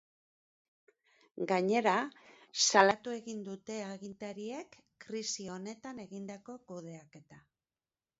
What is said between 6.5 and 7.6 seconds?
kudeaketa.